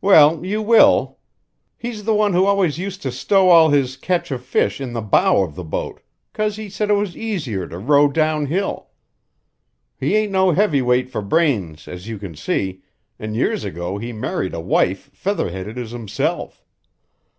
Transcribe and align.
"Well, 0.00 0.42
you 0.46 0.62
will. 0.62 1.18
He's 1.76 2.04
the 2.04 2.14
one 2.14 2.32
who 2.32 2.46
always 2.46 2.78
used 2.78 3.02
to 3.02 3.12
stow 3.12 3.50
all 3.50 3.68
his 3.68 3.98
catch 3.98 4.30
of 4.30 4.42
fish 4.42 4.80
in 4.80 4.94
the 4.94 5.02
bow 5.02 5.42
of 5.42 5.56
the 5.56 5.62
boat 5.62 6.00
'cause 6.32 6.56
he 6.56 6.70
said 6.70 6.88
it 6.88 6.94
was 6.94 7.14
easier 7.14 7.66
to 7.68 7.76
row 7.76 8.08
downhill. 8.10 8.88
He 10.00 10.16
ain't 10.16 10.32
no 10.32 10.52
heavyweight 10.52 11.10
for 11.10 11.20
brains 11.20 11.86
as 11.86 12.08
you 12.08 12.18
can 12.18 12.34
see, 12.34 12.80
an' 13.18 13.34
years 13.34 13.62
ago 13.62 13.98
he 13.98 14.10
married 14.10 14.54
a 14.54 14.60
wife 14.60 15.10
feather 15.12 15.50
headed 15.50 15.76
as 15.76 15.90
himself. 15.90 16.64